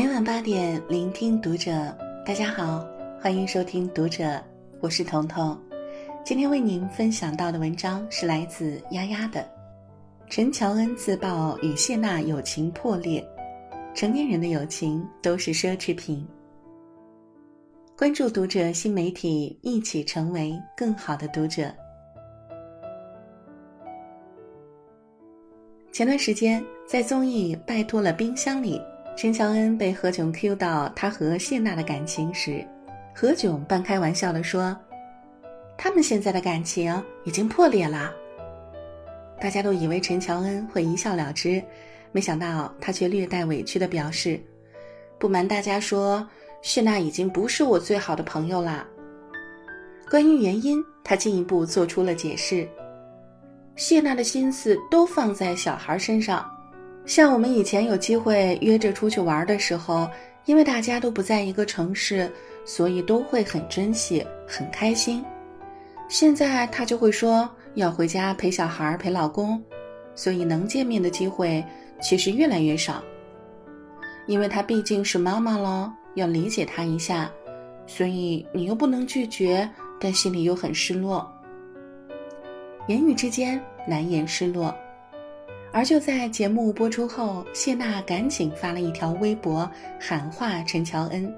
[0.00, 1.70] 每晚八点，聆听读者。
[2.24, 2.82] 大家好，
[3.20, 4.42] 欢迎收听读者，
[4.80, 5.54] 我是彤彤。
[6.24, 9.46] 今天为您分享到的文章是来自丫丫的。
[10.30, 13.22] 陈乔恩自曝与谢娜友情破裂，
[13.94, 16.26] 成年人的友情都是奢侈品。
[17.94, 21.70] 关注读者新媒体，一起成为更好的读者。
[25.92, 28.80] 前段时间在综艺《拜托了冰箱》里。
[29.20, 32.66] 陈乔恩被何炅 Q 到他和谢娜的感情时，
[33.14, 34.74] 何炅半开玩笑地说
[35.76, 36.90] ：“他们现在的感情
[37.24, 38.10] 已经破裂了。”
[39.38, 41.62] 大家都以为陈乔恩会一笑了之，
[42.12, 44.40] 没想到他却略带委屈地表示
[45.20, 46.26] ：“不瞒大家说，
[46.62, 48.88] 谢娜已经不是我最好的朋友啦。”
[50.08, 52.66] 关于原因，他进一步做出了解释
[53.76, 56.50] ：“谢娜的心思都放在小孩身上。”
[57.06, 60.08] 像我们以前有机会约着出去玩的时候，
[60.44, 62.30] 因为大家都不在一个城市，
[62.64, 65.24] 所以都会很珍惜、很开心。
[66.08, 69.60] 现在她就会说要回家陪小孩、陪老公，
[70.14, 71.64] 所以能见面的机会
[72.00, 73.02] 其实越来越少。
[74.26, 77.30] 因为她毕竟是妈妈了，要理解她一下，
[77.86, 79.68] 所以你又不能拒绝，
[80.00, 81.28] 但心里又很失落。
[82.86, 84.74] 言语之间难掩失落。
[85.72, 91.32] 而就在节目播出后，谢娜赶紧发了一条微博喊话陈乔恩：“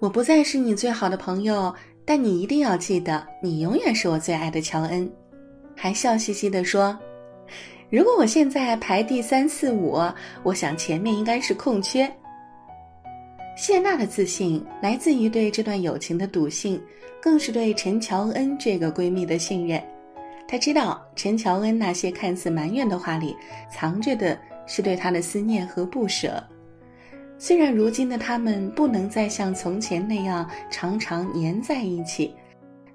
[0.00, 5.10] 我不再是你最好的朋友，但你一定要记得，你永远是我最爱的乔恩。”
[5.76, 6.98] 还笑嘻嘻地说
[7.90, 10.00] ：“如果我现在排第三四五，
[10.42, 12.10] 我想前面应该是空缺。”
[13.56, 16.80] 谢娜的自信来自于对这段友情的笃信，
[17.20, 19.82] 更是对陈乔恩这个闺蜜的信任。
[20.50, 23.36] 他知道陈乔恩那些看似埋怨的话里，
[23.70, 26.42] 藏着的是对他的思念和不舍。
[27.38, 32.34] 虽然如今的他们不能再像从前那样常常黏在一起，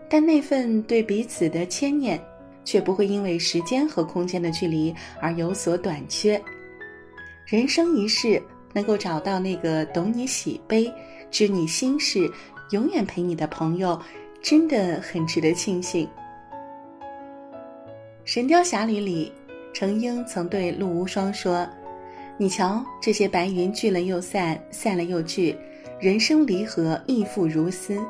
[0.10, 2.22] 但那份对彼此的牵念，
[2.66, 6.40] 却不会因为时间和空间的距离而有所短缺。
[7.46, 8.44] 人生一世，
[8.74, 10.94] 能够找到那个懂你喜悲、
[11.32, 12.30] 知你心事、
[12.72, 13.98] 永远陪你的朋友，
[14.42, 16.06] 真的很值得庆幸。
[18.26, 19.32] 《神雕侠侣》里，
[19.72, 21.68] 程英曾对陆无双说
[22.40, 25.56] ：“你瞧，这些白云聚了又散，散了又聚，
[26.00, 28.04] 人生离合亦复如斯。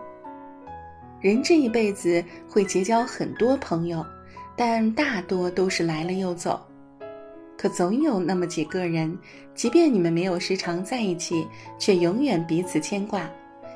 [1.20, 4.06] 人这一辈子会结交很多朋友，
[4.56, 6.66] 但大多都是来了又走。
[7.58, 9.14] 可总有那么几个人，
[9.54, 11.46] 即便你们没有时常在一起，
[11.78, 13.30] 却永远彼此牵挂。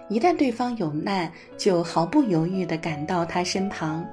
[0.08, 4.08] 一旦对方有难，就毫不犹豫地赶到他身旁。”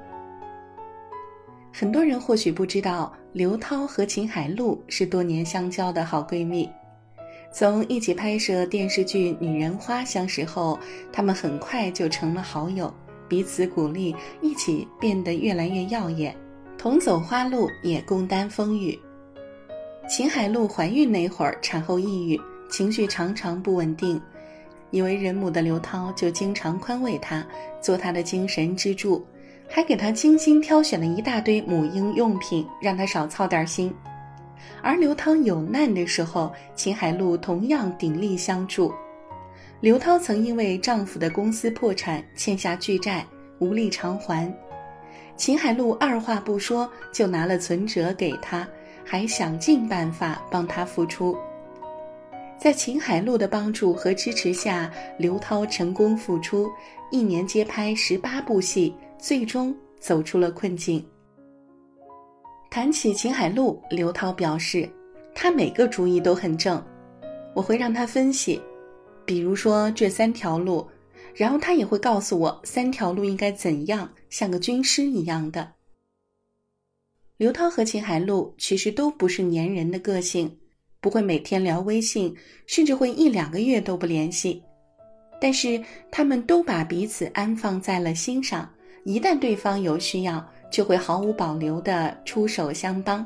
[1.71, 6.69] 很多人或许不知道，刘涛和秦海璐是多年相交的好闺蜜。
[7.51, 10.77] 从一起拍摄电视剧《女人花》相识后，
[11.11, 12.93] 她们很快就成了好友，
[13.27, 16.35] 彼此鼓励，一起变得越来越耀眼，
[16.77, 18.99] 同走花路也共担风雨。
[20.09, 22.39] 秦海璐怀孕那会儿，产后抑郁，
[22.69, 24.21] 情绪常常不稳定，
[24.91, 27.45] 以为人母的刘涛就经常宽慰她，
[27.81, 29.25] 做她的精神支柱。
[29.69, 33.93] 还给他精心挑选了一大堆母婴用品，让他少操点心。
[34.81, 38.93] 而刘涛有难的时候，秦海璐同样鼎力相助。
[39.79, 43.25] 刘涛曾因为丈夫的公司破产，欠下巨债，
[43.59, 44.51] 无力偿还。
[45.35, 48.67] 秦海璐二话不说就拿了存折给他，
[49.05, 51.37] 还想尽办法帮他付出。
[52.57, 56.67] 在秦海璐的帮助和支持下，刘涛成功复出，
[57.11, 58.95] 一年接拍十八部戏。
[59.19, 61.03] 最终走出了困境。
[62.69, 64.89] 谈起秦海璐，刘涛表示，
[65.33, 66.83] 他每个主意都很正，
[67.55, 68.61] 我会让他分析，
[69.25, 70.87] 比如说这三条路，
[71.33, 75.73] 然后他也会告诉我三条路应该怎样，像个军师一样的。
[77.37, 80.57] 刘涛和秦海璐其实都不是粘人的个性，
[80.99, 84.61] 不会每天聊微信，甚至会一两个月都不联系，
[85.39, 85.81] 但是
[86.11, 88.69] 他们都把彼此安放在了心上。
[89.07, 93.25] 一旦对方有需要，就会毫无保留地出手相帮。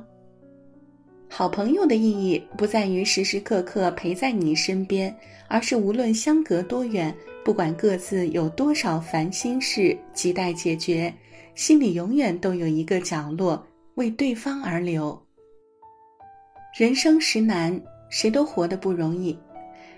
[1.28, 5.12] 好朋友的意义不在于时时刻刻陪在你身边，
[5.48, 7.12] 而是无论相隔多远，
[7.44, 11.12] 不管各自有多少烦心事亟待解决，
[11.56, 15.20] 心里永远都有一个角落为对方而留。
[16.78, 19.36] 人生实难，谁都活得不容易。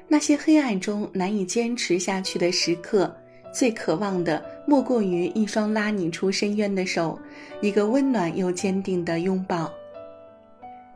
[0.08, 3.14] 那些黑暗中难以坚持下去的时刻。
[3.54, 7.20] 最渴望的莫过于一双拉你出深渊的手，
[7.62, 9.72] 一个温暖又坚定的拥抱。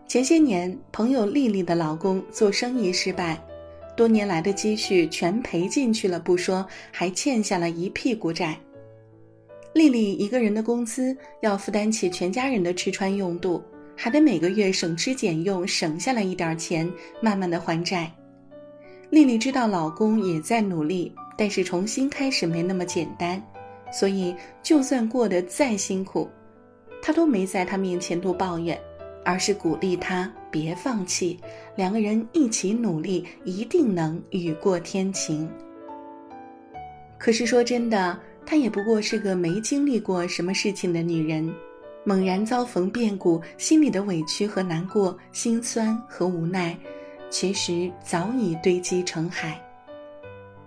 [0.08, 3.40] 前些年，朋友丽丽的老公做生意失败，
[3.96, 8.58] 多年来的积蓄全赔进去了不说，还欠下了一屁股债。
[9.74, 13.62] 丽丽一个人的工资要负担起全家人的吃穿用度，
[13.96, 18.12] 还得每个月省吃俭用，省下来一点钱，慢慢的还债。
[19.12, 23.42] 丽丽知道老公也在努力，但是重新开始没那么简单，
[23.92, 26.28] 所以就算过得再辛苦，
[27.02, 28.78] 他都没在他面前多抱怨，
[29.24, 31.40] 而是鼓励他别放弃，
[31.76, 35.48] 两个人一起努力，一定能雨过天晴。
[37.20, 41.54] 可是说真的，她也不过是个没经历过什么事情的女人，
[42.04, 46.78] 猛然遭逢变故，心里的委屈和难过、心酸和无奈。
[47.30, 49.62] 其实早已堆积成海。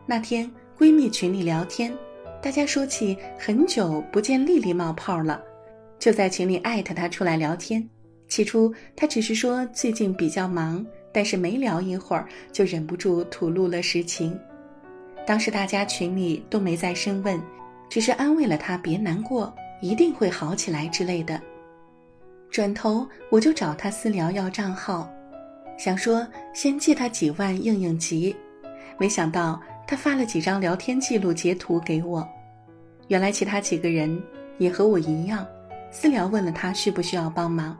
[0.04, 1.94] 那天闺蜜群里聊天，
[2.40, 5.38] 大家说起很久不见丽丽冒泡了，
[5.98, 7.86] 就在群里艾特她出来聊天。
[8.28, 10.82] 起初她只是说最近比较忙，
[11.12, 14.34] 但是没聊一会儿就忍不住吐露了实情。
[15.26, 17.38] 当时大家群里都没再深问，
[17.90, 21.38] 只是安慰了她别难过，一定会好起来之类的。
[22.50, 25.12] 转头我就找她私聊要账号。
[25.76, 28.34] 想说先借她几万应应急，
[28.98, 29.60] 没想到
[29.90, 32.24] 他发了几张聊天记录截图给我。
[33.08, 34.22] 原来其他几个人
[34.58, 35.44] 也和我一样，
[35.90, 37.76] 私聊问了他需不需要帮忙。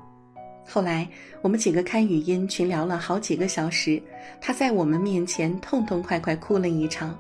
[0.69, 1.09] 后来
[1.41, 4.03] 我们几个开语音群聊了好几个小时，
[4.41, 7.17] 他在我们面前痛痛快快哭了一场，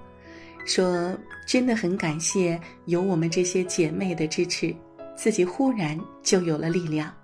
[0.66, 1.16] 说
[1.46, 4.74] 真的很感谢有我们这些姐妹的支持，
[5.14, 7.14] 自己忽然就有了力量。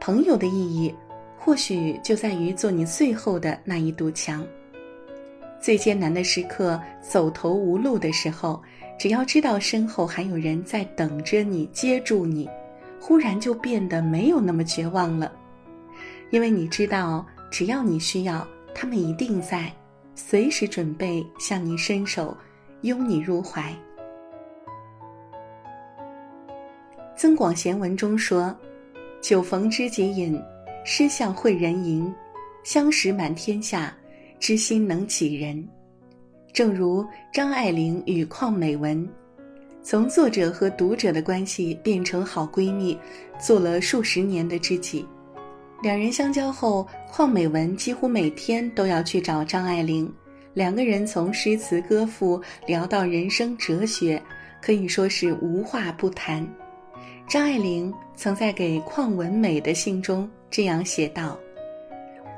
[0.00, 0.92] 朋友的意义。
[1.44, 4.46] 或许就在于做你最后的那一堵墙。
[5.62, 8.60] 最艰难的时刻，走投无路的时候，
[8.98, 12.50] 只要知道身后还有人在等着你接住你，
[13.00, 15.30] 忽然就变得没有那么绝望了。
[16.30, 18.44] 因为你知道，只要你需要，
[18.74, 19.72] 他们一定在，
[20.16, 22.36] 随时准备向你伸手，
[22.80, 23.62] 拥你入怀。
[27.14, 28.52] 《增广贤文》中说
[29.22, 30.42] ：“酒逢知己饮。”
[30.84, 32.12] 诗向会人吟，
[32.64, 33.94] 相识满天下，
[34.42, 35.64] 知心能几人？
[36.52, 39.08] 正如张爱玲与邝美文，
[39.84, 42.98] 从作者和读者的关系变成好闺蜜，
[43.38, 45.06] 做了数十年的知己。
[45.80, 50.12] 两人相交后，邝美文几乎每天都要去找张爱玲，
[50.54, 54.20] 两个人从诗词歌赋聊到人生哲学，
[54.60, 56.44] 可以说是无话不谈。
[57.28, 60.28] 张爱玲曾在给邝文美的信中。
[60.50, 61.38] 这样写道：“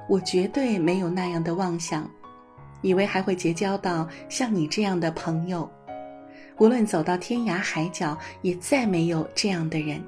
[0.08, 2.08] 我绝对没有那样的妄想，
[2.82, 5.68] 以为还会结交到像你这样的朋友。
[6.58, 10.00] 无论走到天涯海角，也再没有这样的人。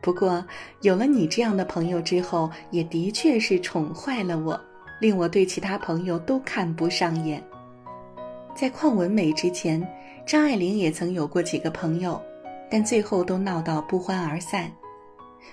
[0.00, 0.44] 不过
[0.82, 4.58] 有了你这样的朋友之后，也的确是宠坏了我，
[5.00, 7.42] 令我对其他朋友都看不上眼。
[8.54, 9.84] 在邝文美之前，
[10.24, 12.20] 张爱玲也曾有过几个朋友，
[12.70, 14.70] 但最后都闹到不欢而散。”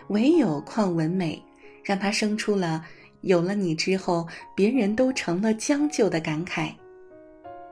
[0.09, 1.41] 唯有邝文美，
[1.83, 2.85] 让她生出了
[3.25, 6.72] 有了你之后，别人都成了将就的感慨。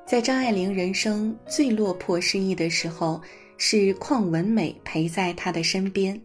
[0.04, 3.22] 在张爱玲人生最落魄失意的时候，
[3.58, 6.20] 是邝文美陪在她的身边，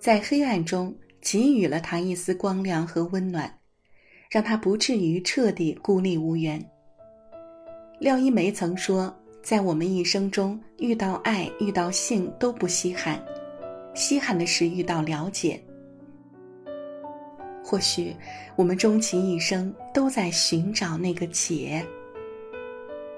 [0.00, 3.48] 在黑暗中给予了她一丝光亮和温暖，
[4.28, 6.60] 让她不至于彻底孤立无援。
[8.00, 13.24] 廖一梅曾说：“在我们一生中，遇到爱、遇到性都不稀罕。”
[13.94, 15.58] 稀罕的是遇到了解。
[17.68, 18.14] 或许
[18.54, 21.84] 我们终其一生都在寻找那个解。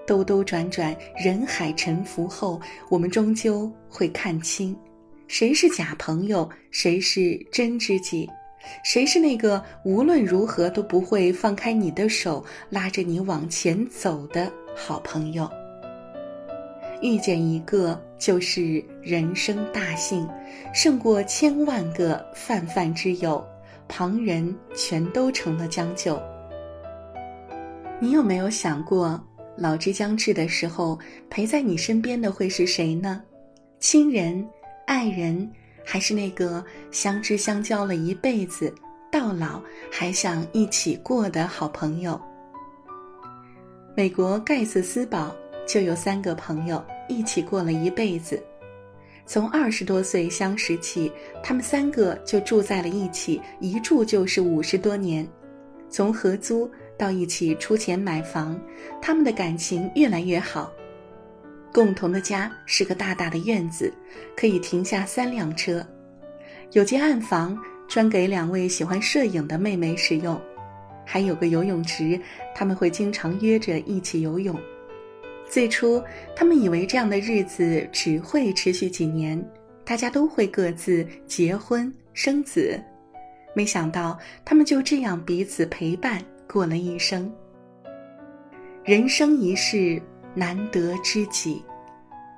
[0.06, 4.74] 兜兜转转，人海沉浮后，我们终究会看清，
[5.26, 8.26] 谁是假朋友，谁是真知己，
[8.82, 15.46] 谁是那个无论如何都不会放开你的手，拉着你往前走的好朋友。
[17.02, 20.26] 遇见一个就是人生大幸，
[20.72, 23.46] 胜过千万个泛泛之友，
[23.88, 26.20] 旁人全都成了将就。
[28.00, 29.20] 你有没有想过，
[29.56, 30.98] 老之将至的时候，
[31.30, 33.22] 陪在你身边的会是谁呢？
[33.80, 34.46] 亲人、
[34.86, 35.50] 爱人，
[35.84, 38.72] 还是那个相知相交了一辈子，
[39.10, 42.20] 到老还想一起过的好朋友？
[43.96, 45.34] 美国盖茨斯堡。
[45.66, 48.42] 就有三个朋友一起过了一辈子，
[49.28, 55.28] 从二十多岁相识起，他们三个就住在了一起，一住就是五十多年。
[55.90, 58.58] 从合租到一起出钱买房，
[59.02, 60.72] 他们的感情越来越好。
[61.74, 63.92] 共同的家是个大大的院子，
[64.34, 65.86] 可以停下三辆车，
[66.72, 67.56] 有间暗房
[67.86, 70.40] 专给两位喜欢摄影的妹妹使用。
[71.04, 72.18] 还有个游泳池，
[72.54, 74.58] 他们会经常约着一起游泳。
[75.48, 76.02] 最初，
[76.36, 79.42] 他们以为这样的日子只会持续几年，
[79.84, 82.78] 大家都会各自结婚生子。
[83.54, 87.32] 没想到，他们就这样彼此陪伴过了一生。
[88.84, 90.00] 人生一世，
[90.34, 91.62] 难得知己，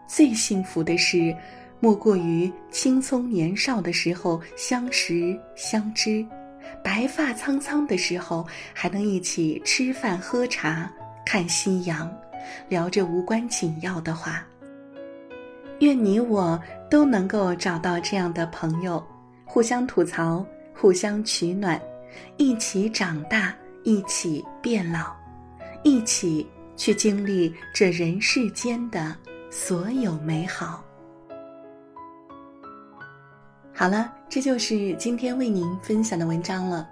[0.08, 1.34] 最幸福的事，
[1.80, 6.24] 莫过于青葱年少的时候相识相知，
[6.82, 10.90] 白发苍苍的时候还能一起吃饭喝茶、
[11.26, 12.10] 看夕阳，
[12.68, 14.44] 聊着无关紧要的话。
[15.80, 19.02] 愿你我都能够找到这样的朋友，
[19.44, 20.44] 互相吐槽。
[20.72, 21.78] 互相取暖，
[22.38, 23.54] 一起长大，
[23.84, 25.14] 一起变老，
[25.82, 29.14] 一起去经历这人世间的
[29.50, 30.82] 所有美好。
[33.74, 36.88] 好了，这就是今天为您分享的文章了。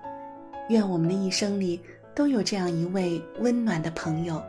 [0.68, 1.80] 愿我们的一生里
[2.14, 4.44] 都有这样一位温暖的朋友。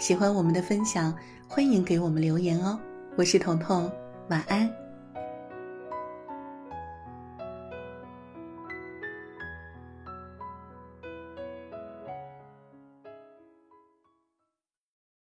[0.00, 1.14] 喜欢我们的分享，
[1.46, 2.80] 欢迎给我们留言哦。
[3.16, 3.92] 我是彤彤，
[4.30, 4.79] 晚安。